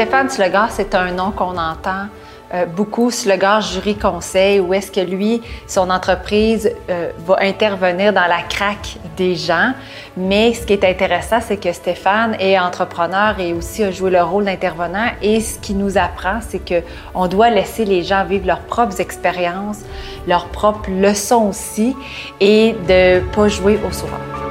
[0.00, 2.06] Stéphane Slegar, c'est un nom qu'on entend
[2.54, 8.26] euh, beaucoup gars jury conseil où est-ce que lui, son entreprise euh, va intervenir dans
[8.26, 9.74] la craque des gens.
[10.16, 14.22] Mais ce qui est intéressant, c'est que Stéphane est entrepreneur et aussi a joué le
[14.22, 15.08] rôle d'intervenant.
[15.20, 16.82] Et ce qui nous apprend, c'est que
[17.14, 19.80] on doit laisser les gens vivre leurs propres expériences,
[20.26, 21.94] leurs propres leçons aussi,
[22.40, 24.49] et de pas jouer au sauveur.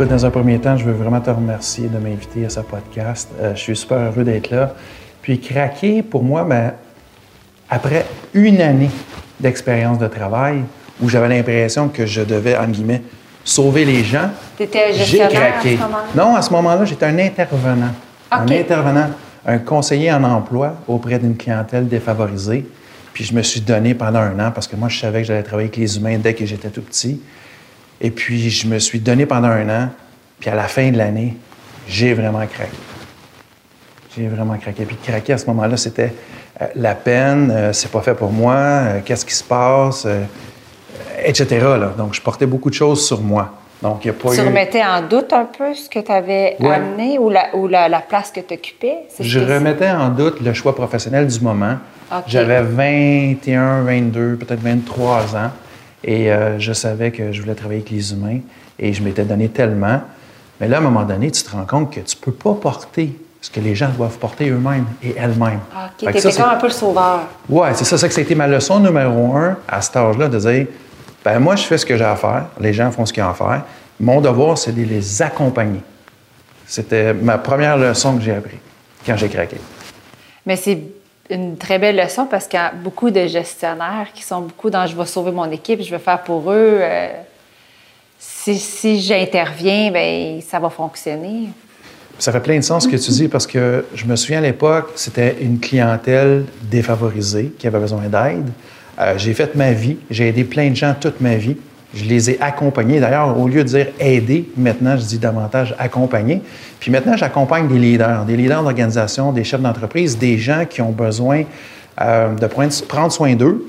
[0.00, 3.28] Écoute, dans un premier temps, je veux vraiment te remercier de m'inviter à ce podcast.
[3.38, 4.72] Euh, je suis super heureux d'être là.
[5.20, 6.72] Puis craquer, pour moi, ben,
[7.68, 8.88] après une année
[9.38, 10.62] d'expérience de travail
[11.02, 13.02] où j'avais l'impression que je devais, en guillemets,
[13.44, 15.78] sauver les gens, j'ai craqué.
[16.16, 17.92] non, à ce moment-là, j'étais un intervenant.
[18.30, 19.10] Un intervenant,
[19.44, 22.64] un conseiller en emploi auprès d'une clientèle défavorisée.
[23.12, 25.42] Puis je me suis donné pendant un an parce que moi, je savais que j'allais
[25.42, 27.20] travailler avec les humains dès que j'étais tout petit.
[28.00, 29.88] Et puis, je me suis donné pendant un an.
[30.38, 31.36] Puis à la fin de l'année,
[31.86, 32.70] j'ai vraiment craqué.
[34.16, 34.84] J'ai vraiment craqué.
[34.84, 36.14] Puis craquer à ce moment-là, c'était
[36.60, 40.06] euh, la peine, euh, c'est pas fait pour moi, euh, qu'est-ce qui se passe,
[41.22, 41.66] etc.
[41.96, 43.50] Donc, je portais beaucoup de choses sur moi.
[43.82, 47.18] Donc, il a pas tu remettais en doute un peu ce que tu avais amené
[47.18, 48.98] ou, la, ou la, place que tu occupais?
[49.18, 51.76] Je remettais en doute le choix professionnel du moment.
[52.26, 55.50] J'avais 21, 22, peut-être 23 ans.
[56.04, 58.40] Et euh, je savais que je voulais travailler avec les humains
[58.78, 60.00] et je m'étais donné tellement.
[60.60, 62.54] Mais là, à un moment donné, tu te rends compte que tu ne peux pas
[62.54, 65.60] porter ce que les gens doivent porter eux-mêmes et elles-mêmes.
[65.74, 67.20] Ah, OK, tu comme un peu le sauveur.
[67.48, 67.96] Oui, c'est ça.
[67.96, 70.66] Ça que été ma leçon numéro un à cet âge-là, de dire,
[71.24, 73.30] ben moi, je fais ce que j'ai à faire, les gens font ce qu'ils ont
[73.30, 73.62] à faire.
[73.98, 75.80] Mon devoir, c'est de les accompagner.
[76.66, 78.58] C'était ma première leçon que j'ai appris
[79.06, 79.56] quand j'ai craqué.
[80.46, 80.78] Mais c'est
[81.30, 84.86] une très belle leçon parce qu'il y a beaucoup de gestionnaires qui sont beaucoup dans
[84.86, 86.78] je vais sauver mon équipe, je vais faire pour eux.
[86.80, 87.08] Euh,
[88.18, 91.48] si, j'interviens, bien, ça va fonctionner.
[92.18, 94.42] Ça fait plein de sens ce que tu dis parce que je me souviens à
[94.42, 98.50] l'époque, c'était une clientèle défavorisée qui avait besoin d'aide.
[98.98, 101.56] Euh, j'ai fait ma vie, j'ai aidé plein de gens toute ma vie.
[101.94, 103.00] Je les ai accompagnés.
[103.00, 106.40] D'ailleurs, au lieu de dire aider, maintenant, je dis davantage accompagner.
[106.78, 110.92] Puis maintenant, j'accompagne des leaders, des leaders d'organisation, des chefs d'entreprise, des gens qui ont
[110.92, 111.44] besoin
[112.00, 113.64] euh, de prendre soin d'eux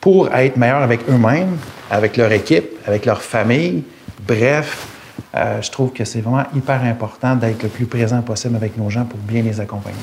[0.00, 1.56] pour être meilleurs avec eux-mêmes,
[1.90, 3.82] avec leur équipe, avec leur famille.
[4.26, 4.86] Bref,
[5.34, 8.90] euh, je trouve que c'est vraiment hyper important d'être le plus présent possible avec nos
[8.90, 9.96] gens pour bien les accompagner.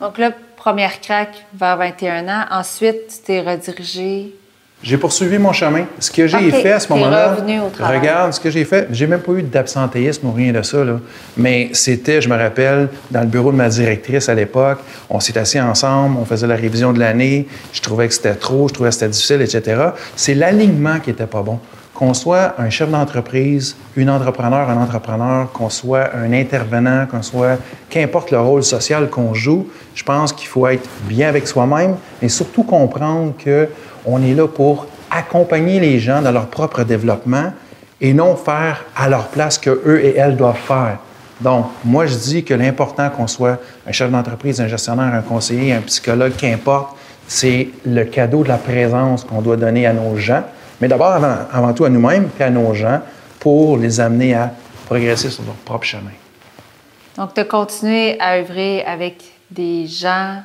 [0.00, 2.44] Donc là, première craque vers 21 ans.
[2.50, 4.34] Ensuite, tu t'es redirigé
[4.82, 5.86] j'ai poursuivi mon chemin.
[5.98, 7.36] Ce que j'ai fait à ce moment-là,
[7.80, 8.86] regarde ce que j'ai fait.
[8.92, 10.84] J'ai même pas eu d'absentéisme ou rien de ça.
[10.84, 11.00] Là.
[11.36, 14.78] Mais c'était, je me rappelle, dans le bureau de ma directrice à l'époque,
[15.10, 17.48] on s'est assis ensemble, on faisait la révision de l'année.
[17.72, 19.82] Je trouvais que c'était trop, je trouvais que c'était difficile, etc.
[20.14, 21.58] C'est l'alignement qui était pas bon.
[21.92, 27.58] Qu'on soit un chef d'entreprise, une entrepreneur, un entrepreneur, qu'on soit un intervenant, qu'on soit,
[27.90, 32.28] qu'importe le rôle social qu'on joue, je pense qu'il faut être bien avec soi-même, mais
[32.28, 33.68] surtout comprendre que
[34.08, 37.52] on est là pour accompagner les gens dans leur propre développement
[38.00, 40.98] et non faire à leur place que eux et elles doivent faire.
[41.40, 45.72] Donc, moi, je dis que l'important qu'on soit un chef d'entreprise, un gestionnaire, un conseiller,
[45.72, 46.96] un psychologue, qu'importe,
[47.26, 50.42] c'est le cadeau de la présence qu'on doit donner à nos gens,
[50.80, 51.12] mais d'abord,
[51.52, 53.00] avant, tout, à nous-mêmes et à nos gens
[53.38, 54.52] pour les amener à
[54.86, 56.10] progresser sur leur propre chemin.
[57.16, 60.38] Donc, tu as continué à œuvrer avec des gens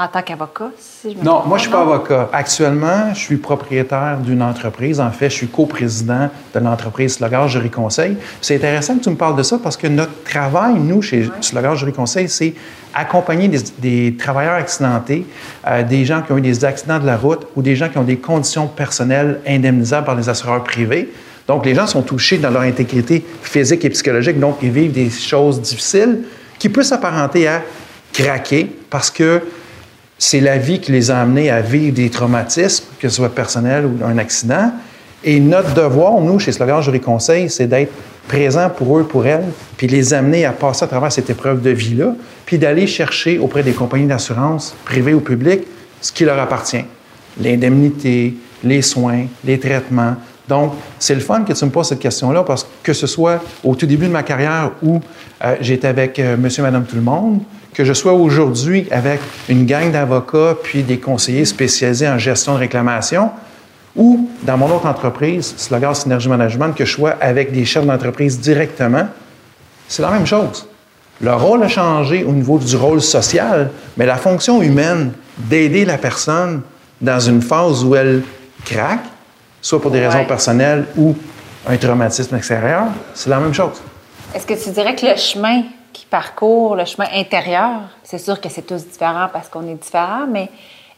[0.00, 2.30] en tant qu'avocat, si je me Non, moi, je ne suis pas avocat.
[2.32, 4.98] Actuellement, je suis propriétaire d'une entreprise.
[4.98, 8.16] En fait, je suis coprésident de l'entreprise Slogar Jury Conseil.
[8.40, 11.30] C'est intéressant que tu me parles de ça parce que notre travail, nous, chez ouais.
[11.42, 12.54] Slogar Jury Conseil, c'est
[12.94, 15.26] accompagner des, travailleurs accidentés,
[15.66, 17.98] euh, des gens qui ont eu des accidents de la route ou des gens qui
[17.98, 21.12] ont des conditions personnelles indemnisables par les assureurs privés.
[21.46, 25.10] Donc, les gens sont touchés dans leur intégrité physique et psychologique, donc ils vivent des
[25.10, 26.22] choses difficiles
[26.58, 27.62] qui peuvent s'apparenter à
[28.12, 29.42] craquer parce que
[30.20, 33.86] c'est la vie qui les a amenés à vivre des traumatismes, que ce soit personnel
[33.86, 34.70] ou un accident.
[35.24, 37.90] Et notre devoir, nous, chez Slogan Jury Conseil, c'est d'être
[38.28, 39.46] présent pour eux, pour elles,
[39.78, 42.14] puis les amener à passer à travers cette épreuve de vie-là,
[42.44, 45.66] puis d'aller chercher auprès des compagnies d'assurance, privées ou publiques,
[46.02, 46.84] ce qui leur appartient.
[47.42, 50.16] L'indemnité, les soins, les traitements.
[50.50, 53.76] Donc, c'est le fun que tu me poses cette question-là, parce que ce soit au
[53.76, 55.00] tout début de ma carrière où
[55.44, 57.38] euh, j'étais avec euh, monsieur, madame, tout le monde,
[57.72, 62.58] que je sois aujourd'hui avec une gang d'avocats puis des conseillers spécialisés en gestion de
[62.58, 63.30] réclamation,
[63.94, 68.40] ou dans mon autre entreprise, Slogan Synergie Management, que je sois avec des chefs d'entreprise
[68.40, 69.06] directement,
[69.86, 70.66] c'est la même chose.
[71.20, 75.96] Le rôle a changé au niveau du rôle social, mais la fonction humaine d'aider la
[75.96, 76.62] personne
[77.00, 78.22] dans une phase où elle
[78.64, 79.04] craque,
[79.60, 81.14] soit pour des raisons personnelles ou
[81.66, 82.84] un traumatisme extérieur,
[83.14, 83.80] c'est la même chose.
[84.34, 85.62] Est-ce que tu dirais que le chemin
[85.92, 90.26] qui parcourt, le chemin intérieur, c'est sûr que c'est tous différents parce qu'on est différents,
[90.30, 90.48] mais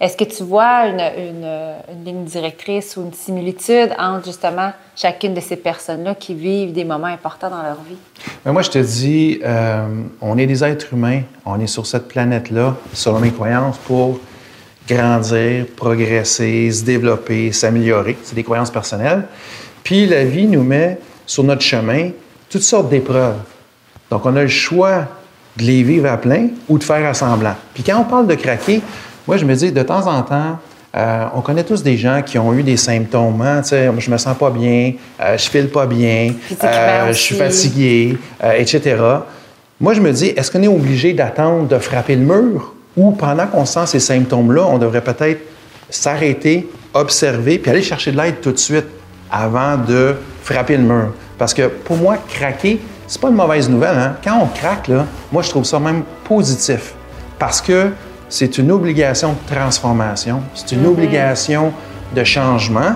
[0.02, 5.40] est-ce que tu vois une, une, ligne directrice ou une similitude entre justement chacune de
[5.40, 7.96] ces personnes-là qui vivent des moments importants dans leur vie?
[8.44, 9.86] Mais moi, je te dis, euh,
[10.20, 14.18] on est des êtres humains, on est sur cette planète-là, selon mes croyances, pour
[14.88, 18.16] grandir, progresser, se développer, s'améliorer.
[18.22, 19.24] C'est des croyances personnelles.
[19.82, 22.10] Puis la vie nous met sur notre chemin
[22.50, 23.38] toutes sortes d'épreuves.
[24.10, 25.06] Donc, on a le choix
[25.56, 27.54] de les vivre à plein ou de faire à semblant.
[27.74, 28.80] Puis quand on parle de craquer,
[29.26, 30.58] moi, je me dis, de temps en temps,
[30.94, 33.40] euh, on connaît tous des gens qui ont eu des symptômes.
[33.40, 38.18] Hein, je me sens pas bien, euh, je file pas bien, euh, je suis fatigué,
[38.54, 38.96] etc.
[39.80, 43.46] Moi, je me dis, est-ce qu'on est obligé d'attendre de frapper le mur ou pendant
[43.46, 45.40] qu'on sent ces symptômes-là, on devrait peut-être
[45.88, 48.86] s'arrêter, observer, puis aller chercher de l'aide tout de suite
[49.30, 51.14] avant de frapper le mur?
[51.38, 53.96] Parce que pour moi, craquer, c'est pas une mauvaise nouvelle.
[53.96, 54.16] Hein?
[54.22, 56.94] Quand on craque, là, moi, je trouve ça même positif.
[57.38, 57.90] Parce que
[58.28, 60.90] c'est une obligation de transformation, c'est une mhm.
[60.90, 61.72] obligation
[62.14, 62.94] de changement.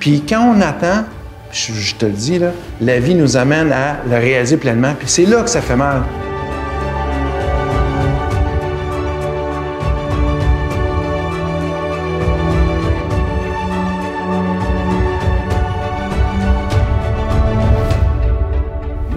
[0.00, 1.04] Puis quand on attend,
[1.52, 2.50] je, te le dis, là,
[2.80, 4.94] la vie nous amène à le réaliser pleinement.
[4.98, 6.02] Puis c'est là que ça fait mal.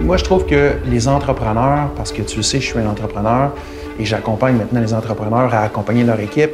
[0.06, 3.52] Moi, je trouve que les entrepreneurs, parce que tu le sais, je suis un entrepreneur,
[3.98, 6.52] et j'accompagne maintenant les entrepreneurs à accompagner leur équipe.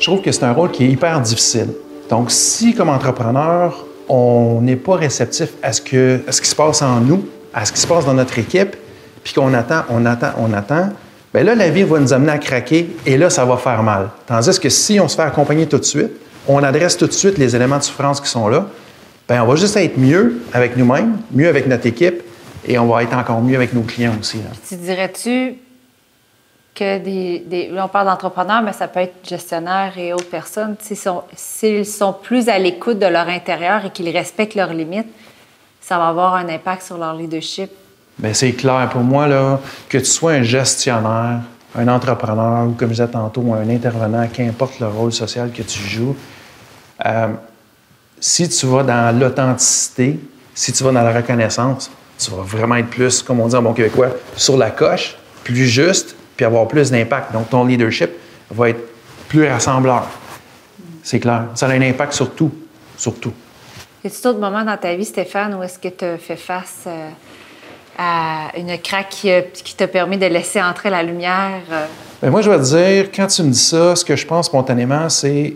[0.00, 1.68] Je trouve que c'est un rôle qui est hyper difficile.
[2.08, 6.80] Donc, si comme entrepreneur, on n'est pas réceptif à ce, que, ce qui se passe
[6.80, 8.74] en nous, à ce qui se passe dans notre équipe,
[9.22, 10.88] puis qu'on attend, on attend, on attend,
[11.34, 14.08] bien là, la vie va nous amener à craquer et là, ça va faire mal.
[14.26, 16.12] Tandis que si on se fait accompagner tout de suite,
[16.48, 18.68] on adresse tout de suite les éléments de souffrance qui sont là,
[19.28, 22.22] bien, on va juste être mieux avec nous-mêmes, mieux avec notre équipe
[22.66, 24.40] et on va être encore mieux avec nos clients aussi.
[24.68, 25.56] Tu dirais-tu,
[26.76, 30.76] que des, on parle d'entrepreneurs, mais ça peut être gestionnaires et autres personnes.
[31.34, 35.08] S'ils sont, plus à l'écoute de leur intérieur et qu'ils respectent leurs limites,
[35.80, 37.70] ça va avoir un impact sur leur leadership.
[38.18, 39.58] Bien, c'est clair pour moi, là,
[39.88, 41.40] que tu sois un gestionnaire,
[41.74, 45.78] un entrepreneur ou, comme je disais tantôt, un intervenant, qu'importe le rôle social que tu
[45.78, 46.16] joues,
[47.04, 47.28] euh,
[48.18, 50.18] si tu vas dans l'authenticité,
[50.54, 53.62] si tu vas dans la reconnaissance, tu vas vraiment être plus, comme on dit en
[53.62, 57.32] bon québécois, sur la coche, plus juste, puis avoir plus d'impact.
[57.32, 58.10] Donc, ton leadership
[58.50, 58.80] va être
[59.28, 60.06] plus rassembleur.
[61.02, 61.46] C'est clair.
[61.54, 62.52] Ça a un impact sur tout.
[62.96, 63.32] Sur tout.
[64.02, 66.84] Y a-t-il d'autres moments dans ta vie, Stéphane, où est-ce que tu as fait face
[66.86, 67.10] euh,
[67.98, 71.60] à une craque qui, t'a permis de laisser entrer la lumière?
[71.70, 71.86] Euh?
[72.22, 74.46] Bien, moi, je vais te dire, quand tu me dis ça, ce que je pense
[74.46, 75.54] spontanément, c'est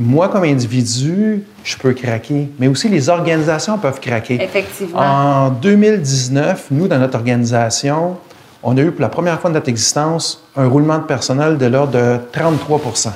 [0.00, 4.42] moi, comme individu, je peux craquer, mais aussi les organisations peuvent craquer.
[4.42, 4.98] Effectivement.
[4.98, 8.16] En 2019, nous, dans notre organisation,
[8.62, 11.66] on a eu pour la première fois de notre existence un roulement de personnel de
[11.66, 13.10] l'ordre de 33%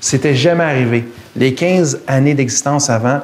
[0.00, 1.08] C'était jamais arrivé.
[1.34, 3.20] Les 15 années d'existence avant,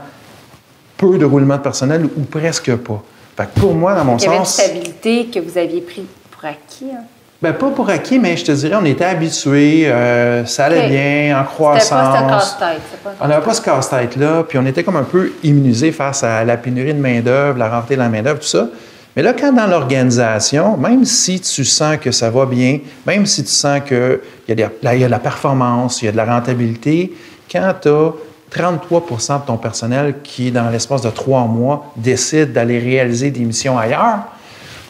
[0.96, 3.02] peu de roulement de personnel ou presque pas.
[3.36, 4.24] Fait pour moi, dans mon sens.
[4.24, 6.90] Il y avait une stabilité que vous aviez pris pour acquis.
[6.92, 7.04] Hein?
[7.42, 11.40] Bien, pas pour acquis, mais je te dirais, on était habitués, euh, ça allait bien,
[11.40, 11.90] en croissance.
[11.90, 12.80] Pas casse-tête.
[13.20, 16.56] On n'avait pas ce casse-tête-là, puis on était comme un peu immunisés face à la
[16.56, 18.68] pénurie de main-d'œuvre, la rareté de la main-d'œuvre, tout ça.
[19.16, 23.42] Mais là, quand dans l'organisation, même si tu sens que ça va bien, même si
[23.42, 27.12] tu sens qu'il y, a de la performance, il y a de la rentabilité,
[27.50, 28.12] quand tu as
[28.56, 33.76] 33% de ton personnel qui, dans l'espace de trois mois, décide d'aller réaliser des missions
[33.76, 34.20] ailleurs,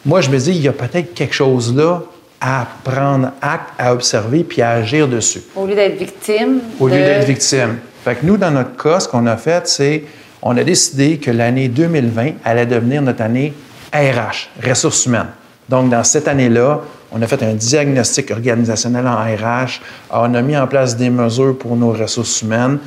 [0.05, 2.03] moi, je me dis, il y a peut-être quelque chose là
[2.45, 5.41] à prendre acte, à observer, puis à agir dessus.
[5.55, 6.59] Au lieu d'être victime.
[6.77, 7.77] Au lieu d'être victime.
[8.03, 10.03] Fait que nous, dans notre cas, ce qu'on a fait, c'est
[10.41, 13.53] on a décidé que l'année 2020 allait devenir notre année
[13.93, 15.29] RH, ressources humaines.
[15.69, 16.81] Donc, dans cette année-là,
[17.13, 19.79] on a fait un diagnostic organisationnel en RH,
[20.11, 22.79] on a mis en place des mesures pour nos ressources humaines.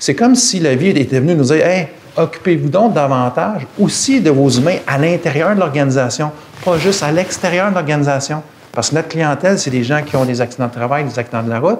[0.00, 4.30] C'est comme si la vie était venue nous dire Hey, occupez-vous donc davantage aussi de
[4.30, 6.32] vos humains à l'intérieur de l'organisation,
[6.64, 8.42] pas juste à l'extérieur de l'organisation.
[8.76, 11.42] Parce que notre clientèle, c'est des gens qui ont des accidents de travail, des accidents
[11.42, 11.78] de la route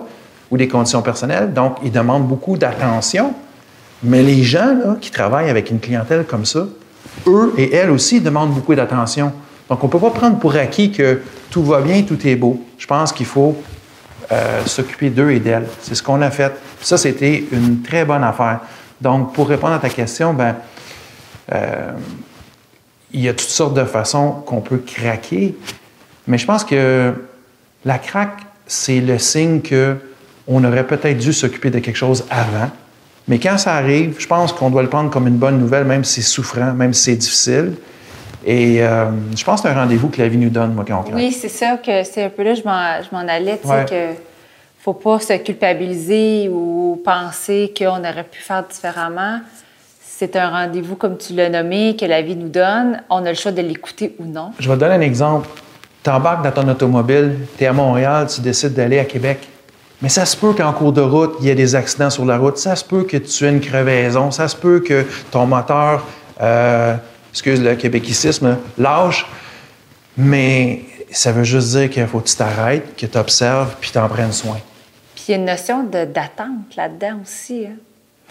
[0.51, 1.53] ou des conditions personnelles.
[1.53, 3.35] Donc, ils demandent beaucoup d'attention.
[4.03, 6.67] Mais les gens qui travaillent avec une clientèle comme ça,
[7.27, 9.31] eux et elles aussi demandent beaucoup d'attention.
[9.69, 12.65] Donc, on ne peut pas prendre pour acquis que tout va bien, tout est beau.
[12.79, 13.55] Je pense qu'il faut
[14.33, 15.67] euh, s'occuper d'eux et d'elles.
[15.83, 16.55] C'est ce qu'on a fait.
[16.81, 18.61] Ça, c'était une très bonne affaire.
[19.03, 20.57] Donc, pour répondre à ta question, ben,
[21.53, 21.93] euh,
[23.13, 25.55] il y a toutes sortes de façons qu'on peut craquer,
[26.27, 27.13] mais je pense que
[27.85, 32.71] la craque, c'est le signe qu'on aurait peut-être dû s'occuper de quelque chose avant,
[33.29, 36.05] Mais quand ça arrive, je pense qu'on doit le prendre comme une bonne nouvelle, même
[36.05, 37.73] si c'est souffrant, même si c'est difficile.
[38.45, 39.07] Et euh,
[39.37, 41.17] je pense que c'est un rendez-vous que la vie nous donne, moi, quand on craque.
[41.17, 43.85] Oui, c'est ça que c'est un peu là, je m'en, je m'en allais, tu sais,
[43.91, 44.21] que
[44.79, 49.41] faut pas se culpabiliser ou penser qu'on aurait pu faire différemment.
[50.01, 53.03] C'est un rendez-vous, comme tu l'as nommé, que la vie nous donne.
[53.11, 54.53] On a le choix de l'écouter ou non.
[54.61, 55.49] Je vais te donner un exemple.
[56.07, 59.49] Tu embarques dans ton automobile, tu es à Montréal, tu décides d'aller à Québec.
[60.01, 62.39] Mais ça se peut qu'en cours de route, il y ait des accidents sur la
[62.39, 62.59] route.
[62.59, 64.31] Ça se peut que tu aies une crevaison.
[64.31, 66.07] Ça se peut que ton moteur,
[66.41, 66.95] euh,
[67.33, 69.27] excuse le québécoisme, lâche.
[70.17, 73.99] Mais ça veut juste dire qu'il faut que tu t'arrêtes, que tu observes, puis tu
[73.99, 74.59] en prennes soin.
[75.17, 77.67] Puis il y a une notion d'attente là-dedans aussi.
[77.67, 77.75] hein.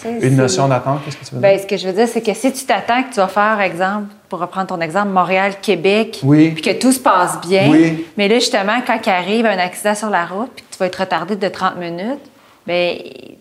[0.04, 1.62] Une notion d'attente, qu'est-ce que tu veux Ben, dire?
[1.62, 4.08] ce que je veux dire, c'est que si tu t'attends que tu vas faire, exemple,
[4.30, 6.50] pour reprendre ton exemple, Montréal-Québec, Oui.
[6.52, 8.06] puis que tout se passe bien, Oui.
[8.18, 10.88] mais là, justement, quand il arrive un accident sur la route, puis que tu vas
[10.88, 12.20] être retardé de 30 minutes,
[12.68, 12.96] bien,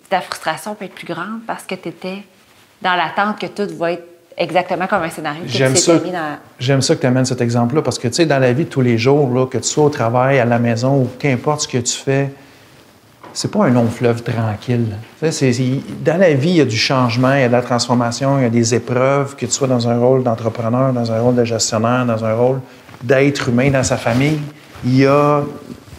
[0.08, 2.18] ta frustration peut être plus grande parce que tu étais
[2.82, 4.04] dans l'attente que tout va être
[4.36, 5.92] exactement comme un scénario que J'aime ça.
[5.94, 6.36] t'étais mis dans...
[6.58, 8.68] J'aime ça que tu amènes cet exemple-là parce que, tu sais, dans la vie de
[8.70, 11.68] tous les jours, là, que tu sois au travail, à la maison ou qu'importe ce
[11.68, 12.30] que tu fais,
[13.34, 14.96] c'est pas un long fleuve tranquille.
[15.20, 18.44] Dans la vie, il y a du changement, il y a de la transformation, il
[18.44, 21.44] y a des épreuves, que tu sois dans un rôle d'entrepreneur, dans un rôle de
[21.44, 22.60] gestionnaire, dans un rôle
[23.02, 24.38] d'être humain dans sa famille.
[24.84, 25.42] Il y a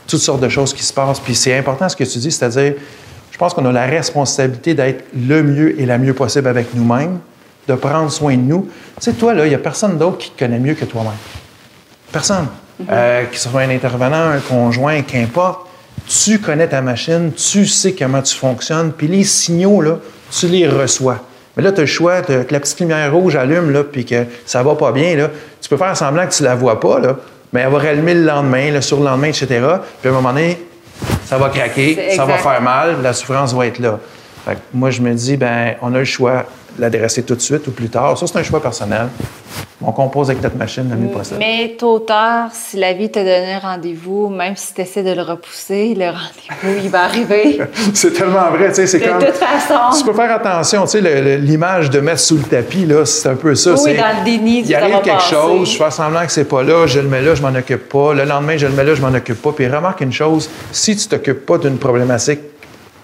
[0.08, 1.20] toutes sortes de choses qui se passent.
[1.20, 2.76] Puis c'est important ce que tu dis, c'est-à-dire,
[3.32, 7.20] je pense qu'on a la responsabilité d'être le mieux et la mieux possible avec nous-mêmes,
[7.68, 8.70] de prendre soin de nous.
[8.98, 11.12] Tu sais, toi, là, il n'y a personne d'autre qui te connaît mieux que toi-même.
[12.12, 12.48] Personne.
[12.90, 15.68] Euh, que ce soit un intervenant, un conjoint, qu'importe.
[16.08, 19.98] Tu connais ta machine, tu sais comment tu fonctionnes, puis les signaux, là,
[20.32, 21.20] tu les reçois.
[21.58, 24.26] Mais là, tu as le choix, que la petite lumière rouge allume, là, puis que
[24.46, 25.30] ça va pas bien, là.
[25.62, 27.18] Tu peux faire semblant que tu la vois pas, là,
[27.54, 29.48] mais elle va rallumer le lendemain, le surlendemain, etc.
[29.48, 30.60] Puis à un moment donné,
[31.26, 34.00] ça va craquer, ça va faire mal, la souffrance va être là.
[34.46, 37.42] Fait que moi, je me dis, ben, on a le choix de l'adresser tout de
[37.42, 38.18] suite ou plus tard.
[38.18, 39.08] Ça, c'est un choix personnel.
[39.88, 41.38] On compose avec notre machine le mieux possible.
[41.40, 45.04] Mais tôt ou tard, si la vie te donné un rendez-vous, même si tu essaies
[45.04, 47.60] de le repousser, le rendez-vous, il va arriver.
[47.94, 49.20] C'est tellement vrai, tu sais, c'est De comme...
[49.20, 49.98] toute façon.
[49.98, 53.06] Tu peux faire attention, tu sais, le- le- l'image de mettre sous le tapis, là,
[53.06, 53.74] c'est un peu ça.
[53.74, 56.46] Oui, c'est- dans le déni du Il arrive quelque chose, je fais semblant que c'est
[56.46, 58.14] pas là, je le mets là, je m'en occupe pas.
[58.14, 59.52] Le lendemain, je le mets là, je m'en occupe pas.
[59.52, 62.40] Puis remarque une chose, si tu t'occupes pas d'une problématique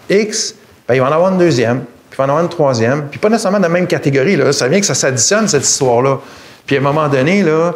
[0.10, 0.56] X,
[0.88, 3.20] ben, il va en avoir une deuxième, puis il va en avoir une troisième, puis
[3.20, 4.36] pas nécessairement de la même catégorie.
[4.36, 4.52] Là.
[4.52, 6.20] Ça vient que ça s'additionne, cette histoire-là.
[6.66, 7.74] Puis à un moment donné, là,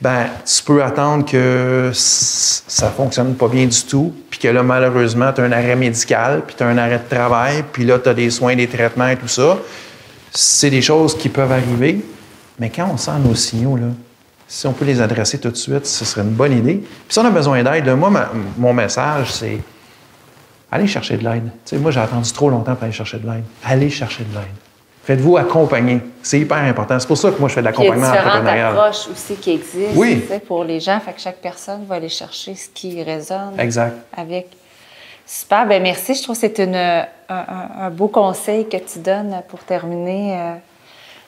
[0.00, 5.32] ben, tu peux attendre que ça fonctionne pas bien du tout, puis que là, malheureusement,
[5.32, 8.08] tu as un arrêt médical, puis tu as un arrêt de travail, puis là, tu
[8.08, 9.58] as des soins, des traitements et tout ça.
[10.32, 12.04] C'est des choses qui peuvent arriver,
[12.58, 13.86] mais quand on sent nos signaux, là,
[14.48, 16.76] si on peut les adresser tout de suite, ce serait une bonne idée.
[16.76, 18.12] Puis si on a besoin d'aide, moi,
[18.58, 19.58] mon message, c'est
[20.70, 21.50] allez chercher de l'aide.
[21.80, 23.44] Moi, j'ai attendu trop longtemps pour aller chercher de l'aide.
[23.64, 24.65] Allez chercher de l'aide.
[25.06, 26.00] Faites-vous accompagner.
[26.22, 26.98] C'est hyper important.
[26.98, 28.76] C'est pour ça que moi, je fais de Puis il y a l'accompagnement différentes entrepreneurial.
[28.76, 30.20] approches aussi qui existent Oui.
[30.22, 30.98] tu sais, pour les gens.
[30.98, 33.94] Fait que chaque personne va aller chercher ce qui résonne Exact.
[34.16, 34.48] avec.
[35.24, 36.14] Super, ben merci.
[36.14, 40.36] Je trouve que c'est une- un, un- un beau conseil que tu donnes pour terminer.
[40.38, 40.52] euh,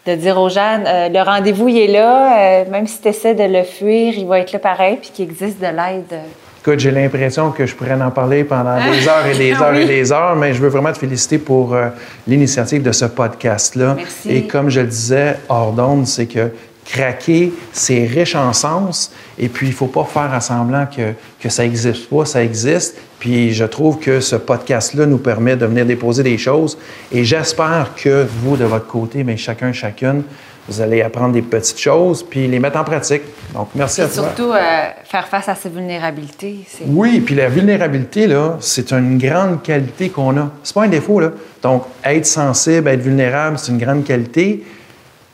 [0.06, 2.62] de dire aux gens, euh, le rendez-vous, il est là.
[2.62, 5.24] euh, même si tu essaies de le fuir, il va être là pareil, puis qu'il
[5.28, 6.20] existe de l'aide.
[6.60, 9.76] Écoute, j'ai l'impression que je pourrais en parler pendant des heures et des Ah heures
[9.76, 11.88] et des heures, mais je veux vraiment te féliciter pour euh,
[12.26, 13.94] l'initiative de ce podcast-là.
[13.96, 14.30] Merci.
[14.30, 16.50] Et comme je le disais hors d'onde, c'est que
[16.84, 21.12] craquer, c'est riche en sens, et puis il ne faut pas faire à semblant que,
[21.40, 22.96] que ça n'existe pas, ça existe.
[23.20, 26.78] Puis je trouve que ce podcast-là nous permet de venir déposer des choses,
[27.12, 30.22] et j'espère que vous, de votre côté, mais chacun, chacune,
[30.68, 33.22] vous allez apprendre des petites choses, puis les mettre en pratique.
[33.54, 34.14] Donc, merci Et à toi.
[34.24, 34.58] surtout, euh,
[35.04, 36.58] faire face à ses vulnérabilités.
[36.86, 40.50] Oui, puis la vulnérabilité, là, c'est une grande qualité qu'on a.
[40.62, 41.30] C'est pas un défaut, là.
[41.62, 44.62] Donc, être sensible, être vulnérable, c'est une grande qualité.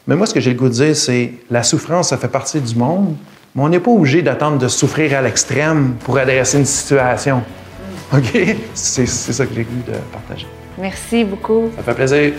[0.06, 2.60] Mais moi, ce que j'ai le goût de dire, c'est la souffrance, ça fait partie
[2.60, 3.16] du monde,
[3.54, 7.42] mais on n'est pas obligé d'attendre de souffrir à l'extrême pour adresser une situation.
[8.12, 8.56] OK?
[8.74, 10.46] C'est c'est ça que j'ai le goût de partager.
[10.78, 11.70] Merci beaucoup.
[11.76, 12.32] Ça fait plaisir.